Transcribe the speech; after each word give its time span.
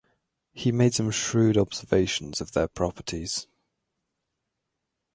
He 0.51 0.71
made 0.71 0.95
some 0.95 1.11
shrewd 1.11 1.59
observations 1.59 2.41
of 2.41 2.53
their 2.53 2.67
properties. 2.67 3.45